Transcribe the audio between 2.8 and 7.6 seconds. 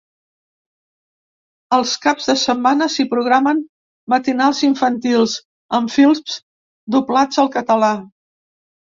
s’hi programen matinals infantils, amb films doblats al